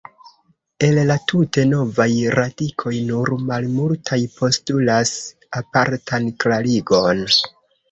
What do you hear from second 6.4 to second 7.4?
klarigon.